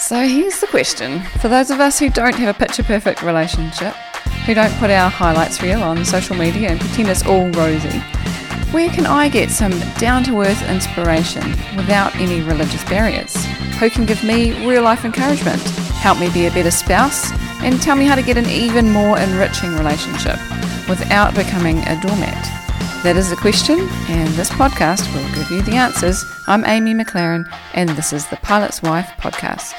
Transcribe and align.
So 0.00 0.26
here's 0.26 0.58
the 0.60 0.66
question 0.66 1.20
for 1.40 1.48
those 1.48 1.70
of 1.70 1.78
us 1.78 1.98
who 1.98 2.08
don't 2.08 2.34
have 2.34 2.56
a 2.56 2.58
picture 2.58 2.82
perfect 2.82 3.22
relationship, 3.22 3.92
who 4.46 4.54
don't 4.54 4.72
put 4.78 4.90
our 4.90 5.10
highlights 5.10 5.62
reel 5.62 5.82
on 5.82 6.06
social 6.06 6.34
media 6.34 6.70
and 6.70 6.80
pretend 6.80 7.10
it's 7.10 7.24
all 7.26 7.50
rosy, 7.50 7.98
where 8.72 8.88
can 8.88 9.04
I 9.04 9.28
get 9.28 9.50
some 9.50 9.78
down 9.98 10.24
to 10.24 10.40
earth 10.40 10.68
inspiration 10.70 11.46
without 11.76 12.16
any 12.16 12.40
religious 12.40 12.82
barriers? 12.84 13.44
Who 13.78 13.90
can 13.90 14.06
give 14.06 14.24
me 14.24 14.66
real 14.66 14.82
life 14.82 15.04
encouragement, 15.04 15.60
help 16.00 16.18
me 16.18 16.30
be 16.30 16.46
a 16.46 16.50
better 16.50 16.70
spouse, 16.70 17.30
and 17.62 17.80
tell 17.80 17.94
me 17.94 18.06
how 18.06 18.14
to 18.14 18.22
get 18.22 18.38
an 18.38 18.48
even 18.48 18.90
more 18.90 19.18
enriching 19.18 19.76
relationship 19.76 20.38
without 20.88 21.34
becoming 21.34 21.78
a 21.80 22.00
doormat? 22.00 22.69
That 23.02 23.16
is 23.16 23.30
the 23.30 23.36
question, 23.36 23.88
and 24.10 24.28
this 24.34 24.50
podcast 24.50 25.10
will 25.14 25.34
give 25.34 25.50
you 25.50 25.62
the 25.62 25.78
answers. 25.78 26.22
I'm 26.46 26.66
Amy 26.66 26.92
McLaren, 26.92 27.50
and 27.72 27.88
this 27.88 28.12
is 28.12 28.26
the 28.26 28.36
Pilot's 28.36 28.82
Wife 28.82 29.10
podcast. 29.16 29.72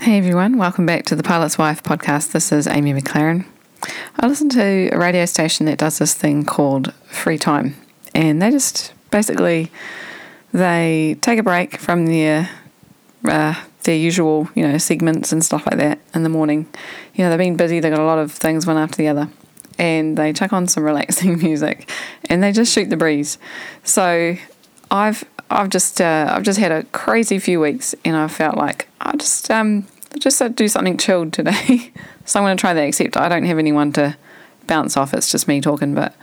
Hey 0.00 0.18
everyone, 0.18 0.58
welcome 0.58 0.86
back 0.86 1.04
to 1.04 1.14
the 1.14 1.22
Pilot's 1.22 1.56
Wife 1.56 1.84
podcast. 1.84 2.32
This 2.32 2.50
is 2.50 2.66
Amy 2.66 2.92
McLaren. 2.92 3.44
I 4.18 4.26
listen 4.26 4.48
to 4.48 4.90
a 4.92 4.98
radio 4.98 5.24
station 5.24 5.66
that 5.66 5.78
does 5.78 5.98
this 5.98 6.12
thing 6.12 6.44
called 6.44 6.92
Free 7.04 7.38
Time, 7.38 7.76
and 8.12 8.42
they 8.42 8.50
just 8.50 8.92
basically 9.12 9.70
they 10.52 11.16
take 11.20 11.38
a 11.38 11.44
break 11.44 11.76
from 11.76 12.06
their 12.06 12.50
uh, 13.24 13.54
their 13.84 13.96
usual 13.96 14.48
you 14.54 14.66
know 14.66 14.78
segments 14.78 15.32
and 15.32 15.44
stuff 15.44 15.66
like 15.66 15.78
that 15.78 15.98
in 16.14 16.22
the 16.22 16.28
morning. 16.28 16.68
You 17.14 17.24
know 17.24 17.30
they've 17.30 17.38
been 17.38 17.56
busy, 17.56 17.80
they've 17.80 17.92
got 17.92 18.00
a 18.00 18.04
lot 18.04 18.18
of 18.18 18.32
things 18.32 18.66
one 18.66 18.76
after 18.76 18.96
the 18.96 19.08
other, 19.08 19.28
and 19.78 20.16
they 20.16 20.32
chuck 20.32 20.52
on 20.52 20.66
some 20.68 20.84
relaxing 20.90 21.38
music, 21.38 21.90
and 22.28 22.42
they 22.42 22.52
just 22.52 22.72
shoot 22.72 22.90
the 22.90 22.96
breeze. 22.96 23.38
So 23.84 24.36
I've 24.90 25.24
I've 25.50 25.68
just 25.68 26.00
uh, 26.00 26.32
I've 26.32 26.42
just 26.42 26.58
had 26.58 26.72
a 26.72 26.84
crazy 26.84 27.38
few 27.38 27.60
weeks, 27.60 27.94
and 28.04 28.16
I 28.16 28.28
felt 28.28 28.56
like 28.56 28.88
I 29.00 29.16
just 29.16 29.50
um 29.50 29.86
just 30.18 30.42
do 30.56 30.68
something 30.68 30.96
chilled 30.96 31.32
today. 31.32 31.92
so 32.24 32.40
I'm 32.42 32.56
to 32.56 32.60
try 32.60 32.74
that. 32.74 32.82
Except 32.82 33.16
I 33.16 33.28
don't 33.28 33.44
have 33.44 33.58
anyone 33.58 33.92
to 33.92 34.16
bounce 34.66 34.96
off. 34.96 35.14
It's 35.14 35.30
just 35.30 35.48
me 35.48 35.60
talking, 35.60 35.94
but 35.94 36.14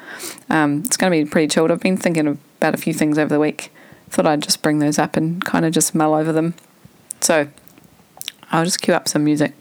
um, 0.49 0.83
it's 0.85 0.97
going 0.97 1.11
to 1.11 1.25
be 1.25 1.29
pretty 1.29 1.47
chilled. 1.47 1.71
I've 1.71 1.81
been 1.81 1.97
thinking 1.97 2.39
about 2.59 2.73
a 2.73 2.77
few 2.77 2.93
things 2.93 3.17
over 3.17 3.29
the 3.29 3.39
week. 3.39 3.71
Thought 4.09 4.25
I'd 4.25 4.41
just 4.41 4.61
bring 4.61 4.79
those 4.79 4.97
up 4.97 5.17
and 5.17 5.43
kind 5.43 5.65
of 5.65 5.73
just 5.73 5.93
mull 5.93 6.13
over 6.13 6.31
them. 6.31 6.53
So 7.27 7.45
I'll 8.53 8.63
just 8.63 8.81
cue 8.81 8.93
up 8.93 9.09
some 9.09 9.25
music. 9.25 9.51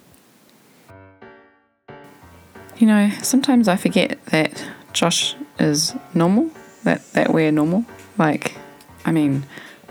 You 2.78 2.86
know, 2.86 3.10
sometimes 3.22 3.66
I 3.66 3.74
forget 3.74 4.24
that 4.26 4.64
Josh 4.92 5.34
is 5.58 5.92
normal. 6.14 6.52
That 6.84 7.04
that 7.14 7.34
we're 7.34 7.50
normal. 7.50 7.84
Like, 8.18 8.56
I 9.04 9.10
mean, 9.10 9.46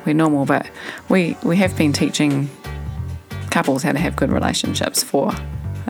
we're 0.06 0.14
normal, 0.14 0.46
but 0.46 0.70
we 1.10 1.36
we 1.44 1.58
have 1.58 1.76
been 1.76 1.92
teaching 1.92 2.50
couples 3.52 3.84
how 3.84 3.92
to 3.92 4.00
have 4.00 4.16
good 4.16 4.32
relationships 4.32 5.04
for 5.04 5.34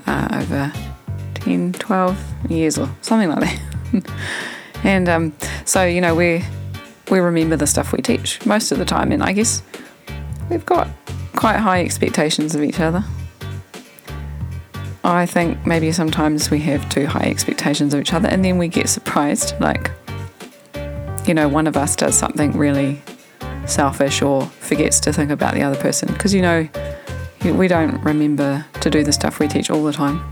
uh, 0.07 0.27
over 0.41 0.73
10, 1.35 1.73
12 1.73 2.17
years 2.49 2.79
or 2.79 2.89
something 3.01 3.29
like 3.29 3.41
that. 3.93 4.11
and 4.83 5.07
um, 5.07 5.33
so, 5.65 5.85
you 5.85 6.01
know, 6.01 6.15
we 6.15 6.43
we 7.11 7.19
remember 7.19 7.55
the 7.55 7.67
stuff 7.67 7.91
we 7.91 8.01
teach 8.01 8.43
most 8.43 8.71
of 8.71 8.79
the 8.79 8.85
time, 8.85 9.11
and 9.11 9.21
I 9.21 9.33
guess 9.33 9.61
we've 10.49 10.65
got 10.65 10.87
quite 11.35 11.57
high 11.57 11.81
expectations 11.81 12.55
of 12.55 12.63
each 12.63 12.79
other. 12.79 13.03
I 15.03 15.25
think 15.25 15.65
maybe 15.67 15.91
sometimes 15.91 16.49
we 16.49 16.59
have 16.61 16.89
too 16.89 17.05
high 17.05 17.25
expectations 17.25 17.93
of 17.93 18.01
each 18.01 18.13
other, 18.13 18.27
and 18.27 18.43
then 18.43 18.57
we 18.57 18.67
get 18.67 18.89
surprised. 18.89 19.53
Like, 19.59 19.91
you 21.27 21.33
know, 21.33 21.47
one 21.47 21.67
of 21.67 21.77
us 21.77 21.95
does 21.95 22.17
something 22.17 22.57
really 22.57 23.01
selfish 23.67 24.21
or 24.21 24.45
forgets 24.45 24.99
to 25.01 25.13
think 25.13 25.31
about 25.31 25.53
the 25.53 25.61
other 25.61 25.79
person 25.79 26.11
because, 26.11 26.33
you 26.33 26.41
know, 26.41 26.67
we 27.43 27.67
don't 27.67 28.01
remember 28.01 28.65
to 28.81 28.89
do 28.89 29.03
the 29.03 29.13
stuff 29.13 29.39
we 29.39 29.47
teach 29.47 29.69
all 29.69 29.83
the 29.83 29.93
time. 29.93 30.23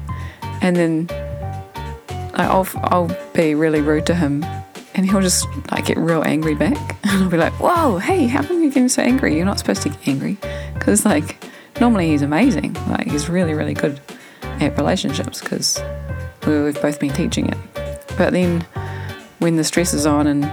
And 0.62 0.76
then 0.76 1.08
I'll, 2.34 2.68
I'll 2.76 3.16
be 3.34 3.54
really 3.54 3.82
rude 3.82 4.06
to 4.08 4.16
him 4.16 4.44
and 4.96 5.10
he'll 5.10 5.22
just 5.22 5.48
like 5.72 5.86
get 5.86 5.98
real 5.98 6.24
angry 6.24 6.56
back. 6.56 6.98
And 7.14 7.26
I'll 7.26 7.30
be 7.30 7.38
like, 7.38 7.54
whoa, 7.54 8.00
hey, 8.00 8.26
how 8.26 8.42
come 8.42 8.62
you're 8.64 8.72
getting 8.72 8.90
so 8.90 9.04
angry? 9.04 9.36
You're 9.36 9.46
not 9.46 9.60
supposed 9.60 9.84
to 9.84 9.90
get 9.90 10.08
angry. 10.08 10.38
Because 10.74 11.06
like 11.06 11.44
normally 11.80 12.10
he's 12.10 12.24
amazing. 12.24 12.74
Like 12.88 13.08
he's 13.08 13.30
really, 13.30 13.54
really 13.54 13.76
good 13.76 14.00
at 14.42 14.76
relationships 14.78 15.40
because 15.40 15.80
we've 16.48 16.82
both 16.82 17.00
been 17.00 17.14
teaching 17.14 17.50
it. 17.50 17.58
But 18.18 18.32
then 18.32 18.62
when 19.40 19.58
the 19.58 19.64
stress 19.64 19.94
is 19.94 20.08
on 20.08 20.26
and 20.26 20.50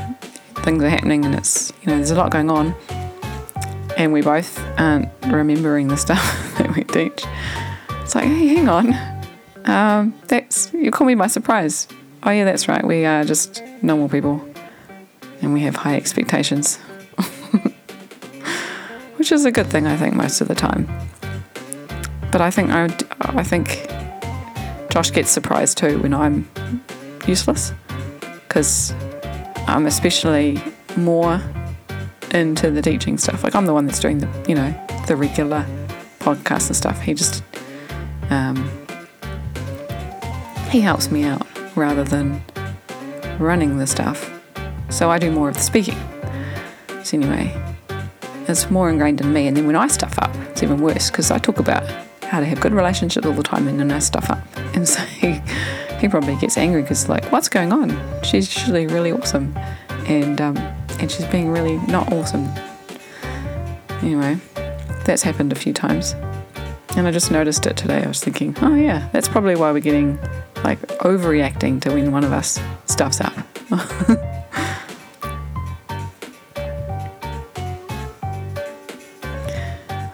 things 0.64 0.82
are 0.82 0.90
happening 0.90 1.24
and 1.24 1.34
it's, 1.34 1.72
you 1.80 1.88
know, 1.88 1.96
there's 1.96 2.10
a 2.10 2.14
lot 2.14 2.30
going 2.30 2.50
on 2.50 2.74
and 3.96 4.12
we 4.12 4.20
both 4.20 4.58
aren't 4.78 5.08
remembering 5.26 5.88
the 5.88 5.96
stuff 6.06 6.58
that 6.58 6.74
we 6.74 6.84
teach. 6.84 7.24
It's 8.02 8.14
like, 8.14 8.24
hey, 8.24 8.48
hang 8.48 8.68
on. 8.68 9.20
Um, 9.64 10.14
that's 10.26 10.72
you 10.74 10.90
call 10.90 11.06
me 11.06 11.14
by 11.14 11.26
surprise. 11.26 11.86
Oh 12.22 12.30
yeah, 12.30 12.44
that's 12.44 12.68
right. 12.68 12.84
We 12.84 13.06
are 13.06 13.24
just 13.24 13.62
normal 13.80 14.08
people, 14.08 14.46
and 15.40 15.54
we 15.54 15.62
have 15.62 15.74
high 15.74 15.96
expectations, 15.96 16.76
which 19.16 19.32
is 19.32 19.46
a 19.46 19.50
good 19.50 19.68
thing, 19.68 19.86
I 19.86 19.96
think, 19.96 20.14
most 20.14 20.42
of 20.42 20.48
the 20.48 20.54
time. 20.54 20.86
But 22.30 22.42
I 22.42 22.50
think 22.50 22.70
I, 22.70 22.94
I 23.20 23.42
think 23.42 23.86
Josh 24.90 25.10
gets 25.12 25.30
surprised 25.30 25.78
too 25.78 25.98
when 26.00 26.12
I'm 26.12 26.48
useless, 27.26 27.72
because 28.48 28.92
I'm 29.66 29.86
especially 29.86 30.62
more 30.96 31.40
into 32.34 32.70
the 32.70 32.82
teaching 32.82 33.16
stuff. 33.16 33.42
Like 33.42 33.54
I'm 33.54 33.64
the 33.64 33.72
one 33.72 33.86
that's 33.86 33.98
doing 33.98 34.18
the, 34.18 34.28
you 34.46 34.54
know, 34.54 34.74
the 35.06 35.16
regular 35.16 35.64
podcast 36.18 36.66
and 36.66 36.76
stuff. 36.76 37.00
He 37.00 37.14
just, 37.14 37.42
um, 38.28 38.70
he 40.70 40.80
helps 40.80 41.10
me 41.10 41.24
out 41.24 41.46
rather 41.80 42.04
than 42.04 42.42
running 43.38 43.78
the 43.78 43.86
stuff. 43.86 44.30
So 44.90 45.10
I 45.10 45.18
do 45.18 45.30
more 45.32 45.48
of 45.48 45.54
the 45.54 45.60
speaking. 45.60 45.98
So 47.02 47.16
anyway, 47.16 47.56
it's 48.46 48.70
more 48.70 48.90
ingrained 48.90 49.20
in 49.20 49.32
me. 49.32 49.46
And 49.46 49.56
then 49.56 49.66
when 49.66 49.76
I 49.76 49.86
stuff 49.88 50.18
up, 50.18 50.34
it's 50.50 50.62
even 50.62 50.80
worse 50.80 51.10
because 51.10 51.30
I 51.30 51.38
talk 51.38 51.58
about 51.58 51.88
how 52.22 52.38
to 52.38 52.46
have 52.46 52.60
good 52.60 52.72
relationships 52.72 53.26
all 53.26 53.32
the 53.32 53.42
time 53.42 53.66
and 53.66 53.80
then 53.80 53.90
I 53.90 53.98
stuff 53.98 54.30
up. 54.30 54.40
And 54.72 54.88
so 54.88 55.00
he, 55.02 55.42
he 55.98 56.08
probably 56.08 56.36
gets 56.36 56.56
angry 56.56 56.82
because 56.82 57.08
like, 57.08 57.24
what's 57.32 57.48
going 57.48 57.72
on? 57.72 57.90
She's 58.22 58.56
usually 58.56 58.86
really 58.86 59.10
awesome. 59.10 59.52
And 60.06 60.40
um, 60.40 60.56
and 61.00 61.10
she's 61.10 61.26
being 61.26 61.50
really 61.50 61.78
not 61.88 62.12
awesome. 62.12 62.48
Anyway, 64.00 64.38
that's 65.04 65.22
happened 65.22 65.50
a 65.50 65.56
few 65.56 65.72
times. 65.72 66.14
And 66.96 67.08
I 67.08 67.10
just 67.10 67.32
noticed 67.32 67.66
it 67.66 67.76
today. 67.76 68.04
I 68.04 68.06
was 68.06 68.20
thinking, 68.20 68.56
oh 68.62 68.76
yeah, 68.76 69.08
that's 69.12 69.28
probably 69.28 69.56
why 69.56 69.72
we're 69.72 69.80
getting 69.80 70.18
like 70.64 70.80
overreacting 70.98 71.80
to 71.82 71.90
when 71.90 72.12
one 72.12 72.24
of 72.24 72.32
us 72.32 72.60
stuffs 72.86 73.20
up. 73.20 73.32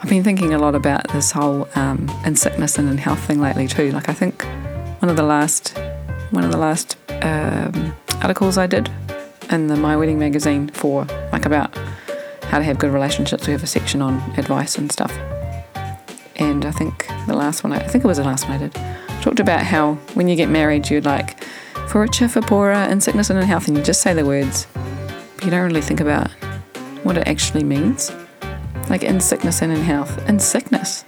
I've 0.03 0.11
been 0.11 0.23
thinking 0.23 0.55
a 0.55 0.59
lot 0.59 0.77
about 0.77 1.09
this 1.09 1.33
whole 1.33 1.69
um, 1.75 2.09
in 2.25 2.37
sickness 2.37 2.79
and 2.79 2.89
in 2.89 2.97
health 2.97 3.21
thing 3.21 3.41
lately 3.41 3.67
too. 3.67 3.91
Like 3.91 4.09
I 4.09 4.13
think 4.13 4.45
one 5.01 5.09
of 5.09 5.17
the 5.17 5.25
last 5.25 5.77
one 6.31 6.45
of 6.45 6.53
the 6.53 6.59
last 6.59 6.97
um, 7.23 7.93
articles 8.23 8.57
I 8.57 8.67
did 8.67 8.89
in 9.51 9.67
the 9.67 9.77
My 9.77 9.97
Wedding 9.97 10.19
magazine 10.19 10.69
for 10.69 11.07
like 11.33 11.45
about 11.45 11.77
how 12.43 12.59
to 12.59 12.65
have 12.65 12.79
good 12.79 12.93
relationships. 12.93 13.47
We 13.47 13.53
have 13.53 13.63
a 13.63 13.67
section 13.67 14.01
on 14.01 14.17
advice 14.39 14.79
and 14.79 14.91
stuff. 14.93 15.13
And 16.37 16.65
I 16.65 16.71
think 16.71 17.09
the 17.27 17.35
last 17.35 17.65
one, 17.65 17.73
I 17.73 17.81
think 17.81 18.05
it 18.05 18.07
was 18.07 18.19
the 18.19 18.25
last 18.25 18.49
one 18.49 18.53
I 18.53 18.59
did, 18.59 18.77
talked 19.23 19.41
about 19.41 19.63
how 19.63 19.95
when 20.15 20.29
you 20.29 20.37
get 20.37 20.49
married, 20.49 20.89
you'd 20.91 21.05
like 21.05 21.43
for 21.89 22.01
richer, 22.01 22.29
for 22.29 22.41
poorer, 22.41 22.73
in 22.73 23.01
sickness 23.01 23.31
and 23.31 23.39
in 23.39 23.45
health, 23.47 23.69
and 23.69 23.77
you 23.77 23.83
just 23.83 24.03
say 24.03 24.13
the 24.15 24.25
words, 24.25 24.67
but 25.37 25.45
you 25.45 25.51
don't 25.51 25.65
really 25.65 25.81
think 25.81 26.01
about 26.01 26.31
what 27.03 27.17
it 27.17 27.27
actually 27.27 27.65
means. 27.65 28.11
Like 28.89 29.03
in 29.03 29.21
sickness 29.21 29.63
and 29.63 29.73
in 29.73 29.81
health. 29.81 30.29
In 30.29 30.39
sickness, 30.39 31.03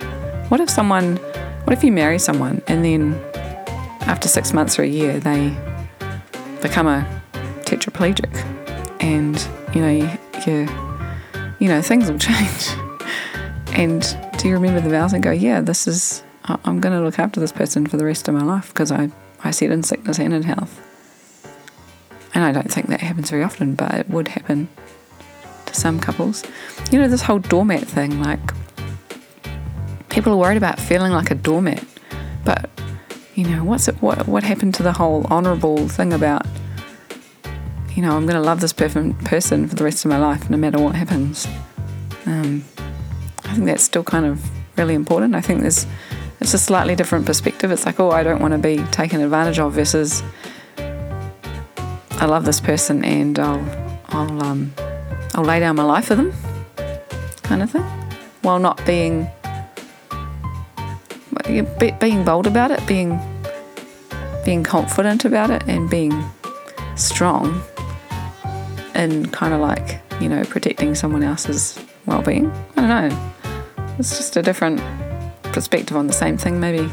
what 0.48 0.60
if 0.60 0.70
someone, 0.70 1.16
what 1.64 1.72
if 1.72 1.84
you 1.84 1.92
marry 1.92 2.18
someone 2.18 2.62
and 2.66 2.84
then 2.84 3.14
after 4.02 4.28
six 4.28 4.52
months 4.52 4.78
or 4.78 4.82
a 4.82 4.88
year 4.88 5.20
they 5.20 5.56
become 6.62 6.86
a 6.86 7.06
tetraplegic, 7.64 8.34
and 9.00 9.46
you 9.74 9.82
know, 9.82 10.18
you, 10.46 10.68
you 11.58 11.68
know, 11.68 11.82
things 11.82 12.10
will 12.10 12.18
change. 12.30 12.68
and 13.72 14.16
do 14.38 14.48
you 14.48 14.54
remember 14.54 14.80
the 14.80 14.90
vows 14.90 15.12
and 15.12 15.22
go, 15.22 15.30
yeah, 15.30 15.60
this 15.60 15.86
is, 15.86 16.22
I'm 16.48 16.80
going 16.80 16.96
to 16.96 17.02
look 17.02 17.18
after 17.18 17.40
this 17.40 17.52
person 17.52 17.86
for 17.86 17.96
the 17.96 18.04
rest 18.04 18.28
of 18.28 18.34
my 18.34 18.42
life 18.42 18.68
because 18.68 18.90
I, 18.90 19.10
I 19.44 19.50
it 19.50 19.70
in 19.70 19.82
sickness 19.82 20.18
and 20.18 20.32
in 20.32 20.42
health. 20.42 20.80
And 22.34 22.44
I 22.44 22.52
don't 22.52 22.70
think 22.70 22.86
that 22.88 23.00
happens 23.00 23.30
very 23.30 23.42
often, 23.42 23.74
but 23.74 23.94
it 23.94 24.08
would 24.10 24.28
happen 24.28 24.68
to 25.66 25.74
some 25.74 26.00
couples. 26.00 26.44
You 26.90 27.00
know, 27.00 27.08
this 27.08 27.22
whole 27.22 27.38
doormat 27.38 27.82
thing, 27.82 28.22
like, 28.22 28.40
people 30.08 30.32
are 30.32 30.36
worried 30.36 30.56
about 30.56 30.78
feeling 30.78 31.12
like 31.12 31.30
a 31.30 31.34
doormat, 31.34 31.84
but 32.44 32.70
you 33.34 33.44
know, 33.44 33.62
what's 33.64 33.88
it, 33.88 33.96
what, 34.02 34.26
what 34.26 34.42
happened 34.42 34.74
to 34.74 34.82
the 34.82 34.92
whole 34.92 35.24
honourable 35.26 35.88
thing 35.88 36.12
about 36.12 36.46
you 37.98 38.02
know, 38.02 38.16
I'm 38.16 38.26
going 38.26 38.40
to 38.40 38.46
love 38.46 38.60
this 38.60 38.72
person 38.72 39.14
for 39.24 39.74
the 39.74 39.82
rest 39.82 40.04
of 40.04 40.08
my 40.08 40.18
life, 40.18 40.48
no 40.48 40.56
matter 40.56 40.78
what 40.78 40.94
happens. 40.94 41.48
um, 42.26 42.64
I 43.44 43.54
think 43.54 43.64
that's 43.64 43.82
still 43.82 44.04
kind 44.04 44.24
of 44.24 44.48
really 44.78 44.94
important. 44.94 45.34
I 45.34 45.40
think 45.40 45.62
there's 45.62 45.84
it's 46.40 46.54
a 46.54 46.58
slightly 46.58 46.94
different 46.94 47.26
perspective. 47.26 47.70
It's 47.70 47.84
like, 47.84 47.98
oh, 47.98 48.10
I 48.10 48.22
don't 48.22 48.40
want 48.40 48.52
to 48.52 48.58
be 48.58 48.78
taken 48.90 49.20
advantage 49.20 49.58
of 49.58 49.72
versus 49.72 50.22
I 50.78 52.26
love 52.26 52.44
this 52.44 52.60
person 52.60 53.04
and 53.04 53.38
I'll 53.38 53.64
I'll 54.08 54.42
um, 54.42 54.72
I'll 55.34 55.44
lay 55.44 55.60
down 55.60 55.76
my 55.76 55.84
life 55.84 56.06
for 56.06 56.14
them, 56.14 56.32
kind 57.42 57.62
of 57.62 57.70
thing, 57.70 57.82
while 58.42 58.58
not 58.58 58.84
being 58.86 59.28
being 62.00 62.24
bold 62.24 62.46
about 62.46 62.70
it, 62.70 62.84
being 62.86 63.20
being 64.44 64.64
confident 64.64 65.24
about 65.24 65.50
it, 65.50 65.62
and 65.68 65.88
being 65.88 66.24
strong, 66.96 67.62
and 68.94 69.32
kind 69.32 69.54
of 69.54 69.60
like 69.60 70.00
you 70.20 70.28
know 70.28 70.44
protecting 70.44 70.94
someone 70.94 71.22
else's 71.22 71.78
well-being. 72.06 72.50
I 72.76 72.86
don't 72.86 73.08
know. 73.08 73.32
It's 73.98 74.16
just 74.16 74.36
a 74.36 74.42
different 74.42 74.80
perspective 75.52 75.96
on 75.96 76.06
the 76.06 76.12
same 76.12 76.36
thing, 76.36 76.60
maybe. 76.60 76.90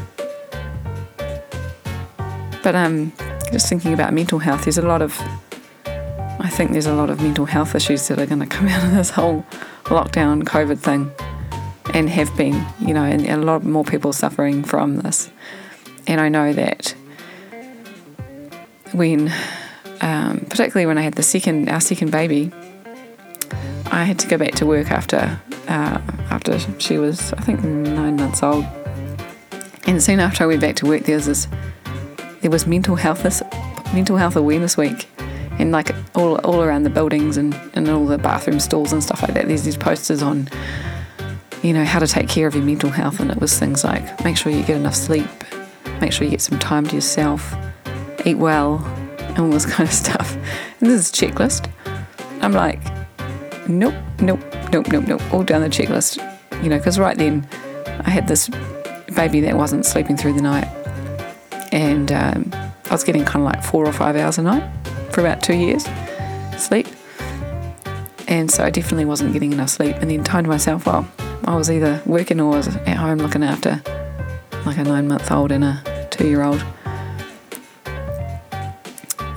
But 2.62 2.74
um, 2.74 3.12
just 3.52 3.68
thinking 3.68 3.92
about 3.92 4.12
mental 4.12 4.38
health, 4.38 4.64
there's 4.64 4.78
a 4.78 4.82
lot 4.82 5.02
of, 5.02 5.18
I 5.86 6.50
think 6.50 6.72
there's 6.72 6.86
a 6.86 6.94
lot 6.94 7.10
of 7.10 7.20
mental 7.22 7.44
health 7.44 7.74
issues 7.74 8.08
that 8.08 8.18
are 8.18 8.26
going 8.26 8.40
to 8.46 8.46
come 8.46 8.68
out 8.68 8.84
of 8.84 8.92
this 8.92 9.10
whole 9.10 9.44
lockdown 9.84 10.42
COVID 10.42 10.78
thing, 10.78 11.12
and 11.94 12.10
have 12.10 12.36
been, 12.36 12.66
you 12.80 12.92
know, 12.92 13.04
and 13.04 13.24
a 13.26 13.36
lot 13.36 13.62
more 13.62 13.84
people 13.84 14.12
suffering 14.12 14.64
from 14.64 14.98
this. 14.98 15.30
And 16.06 16.20
I 16.20 16.28
know 16.28 16.52
that 16.52 16.94
when, 18.92 19.32
um, 20.00 20.40
particularly 20.50 20.86
when 20.86 20.98
I 20.98 21.02
had 21.02 21.14
the 21.14 21.22
second, 21.22 21.68
our 21.68 21.80
second 21.80 22.10
baby, 22.10 22.52
I 23.90 24.04
had 24.04 24.18
to 24.20 24.28
go 24.28 24.36
back 24.36 24.52
to 24.56 24.66
work 24.66 24.90
after 24.90 25.40
uh, 25.68 26.00
after 26.30 26.58
she 26.80 26.98
was, 26.98 27.32
I 27.34 27.40
think, 27.42 27.62
nine 27.62 28.16
months 28.16 28.42
old. 28.42 28.64
And 29.86 30.02
soon 30.02 30.20
after 30.20 30.44
I 30.44 30.46
went 30.46 30.60
back 30.60 30.76
to 30.76 30.86
work, 30.86 31.02
there 31.02 31.16
was 31.16 31.26
this, 31.26 31.48
there 32.40 32.50
was 32.50 32.66
mental 32.66 32.96
health 32.96 33.22
this 33.22 33.42
mental 33.92 34.16
health 34.16 34.36
awareness 34.36 34.76
week, 34.76 35.08
and 35.58 35.72
like 35.72 35.94
all 36.14 36.36
all 36.36 36.62
around 36.62 36.82
the 36.82 36.90
buildings 36.90 37.36
and, 37.36 37.54
and 37.74 37.88
all 37.88 38.06
the 38.06 38.18
bathroom 38.18 38.60
stalls 38.60 38.92
and 38.92 39.02
stuff 39.02 39.22
like 39.22 39.34
that. 39.34 39.46
There's 39.48 39.62
these 39.62 39.76
posters 39.76 40.22
on, 40.22 40.48
you 41.62 41.72
know, 41.72 41.84
how 41.84 41.98
to 41.98 42.06
take 42.06 42.28
care 42.28 42.46
of 42.46 42.54
your 42.54 42.64
mental 42.64 42.90
health, 42.90 43.20
and 43.20 43.30
it 43.30 43.40
was 43.40 43.58
things 43.58 43.84
like 43.84 44.24
make 44.24 44.36
sure 44.36 44.52
you 44.52 44.62
get 44.62 44.76
enough 44.76 44.94
sleep, 44.94 45.28
make 46.00 46.12
sure 46.12 46.24
you 46.24 46.30
get 46.30 46.40
some 46.40 46.58
time 46.58 46.86
to 46.86 46.94
yourself, 46.94 47.54
eat 48.24 48.36
well, 48.36 48.84
and 49.18 49.38
all 49.38 49.48
this 49.48 49.66
kind 49.72 49.88
of 49.88 49.94
stuff. 49.94 50.36
And 50.80 50.90
this 50.90 51.00
is 51.00 51.10
a 51.10 51.26
checklist. 51.26 51.70
I'm 52.40 52.52
like, 52.52 52.80
nope, 53.68 53.94
nope, 54.20 54.40
nope, 54.72 54.86
nope, 54.88 55.06
nope, 55.06 55.32
all 55.32 55.42
down 55.42 55.62
the 55.62 55.68
checklist. 55.68 56.16
You 56.62 56.70
know, 56.70 56.78
because 56.78 56.98
right 56.98 57.16
then 57.16 57.46
I 57.86 58.10
had 58.10 58.28
this 58.28 58.48
baby 59.14 59.40
that 59.40 59.56
wasn't 59.56 59.84
sleeping 59.84 60.16
through 60.16 60.34
the 60.34 60.42
night, 60.42 60.68
and 61.72 62.10
um, 62.12 62.50
I 62.54 62.90
was 62.90 63.04
getting 63.04 63.24
kind 63.24 63.44
of 63.44 63.52
like 63.52 63.62
four 63.62 63.86
or 63.86 63.92
five 63.92 64.16
hours 64.16 64.38
a 64.38 64.42
night 64.42 64.68
for 65.10 65.20
about 65.20 65.42
two 65.42 65.54
years 65.54 65.86
sleep. 66.58 66.86
And 68.28 68.50
so 68.50 68.64
I 68.64 68.70
definitely 68.70 69.04
wasn't 69.04 69.32
getting 69.32 69.52
enough 69.52 69.70
sleep. 69.70 69.96
And 69.96 70.10
then 70.10 70.24
time 70.24 70.44
to 70.44 70.50
myself, 70.50 70.86
well, 70.86 71.08
I 71.44 71.54
was 71.54 71.70
either 71.70 72.02
working 72.06 72.40
or 72.40 72.54
I 72.54 72.56
was 72.56 72.68
at 72.68 72.96
home 72.96 73.18
looking 73.18 73.44
after 73.44 73.82
like 74.64 74.78
a 74.78 74.84
nine 74.84 75.06
month 75.06 75.30
old 75.30 75.52
and 75.52 75.64
a 75.64 76.08
two 76.10 76.26
year 76.26 76.42
old. 76.42 76.64